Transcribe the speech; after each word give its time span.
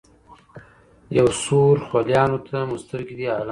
يو 1.17 1.27
سورخوليانو 1.43 2.37
ته 2.47 2.57
مو 2.67 2.75
سترګې 2.83 3.13
دي 3.19 3.25
عالمه 3.33 3.49